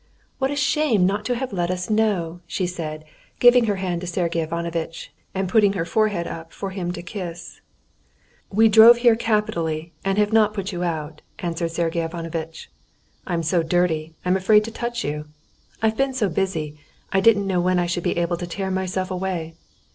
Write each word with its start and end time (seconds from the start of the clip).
"What 0.39 0.49
a 0.49 0.55
shame 0.55 1.05
not 1.05 1.25
to 1.25 1.35
have 1.35 1.53
let 1.53 1.69
us 1.69 1.87
know," 1.87 2.39
she 2.47 2.65
said, 2.65 3.05
giving 3.39 3.65
her 3.65 3.75
hand 3.75 4.01
to 4.01 4.07
Sergey 4.07 4.41
Ivanovitch, 4.41 5.13
and 5.35 5.47
putting 5.47 5.73
her 5.73 5.85
forehead 5.85 6.25
up 6.25 6.51
for 6.51 6.71
him 6.71 6.91
to 6.93 7.03
kiss. 7.03 7.61
"We 8.51 8.67
drove 8.67 8.97
here 9.05 9.15
capitally, 9.15 9.93
and 10.03 10.17
have 10.17 10.33
not 10.33 10.55
put 10.55 10.71
you 10.71 10.81
out," 10.83 11.21
answered 11.37 11.69
Sergey 11.69 12.01
Ivanovitch. 12.03 12.71
"I'm 13.27 13.43
so 13.43 13.61
dirty. 13.61 14.15
I'm 14.25 14.35
afraid 14.35 14.63
to 14.63 14.71
touch 14.71 15.03
you. 15.03 15.25
I've 15.83 15.97
been 15.97 16.15
so 16.15 16.29
busy, 16.29 16.79
I 17.13 17.19
didn't 17.19 17.45
know 17.45 17.61
when 17.61 17.77
I 17.77 17.85
should 17.85 18.01
be 18.03 18.17
able 18.17 18.37
to 18.37 18.47
tear 18.47 18.71
myself 18.71 19.11
away. 19.11 19.53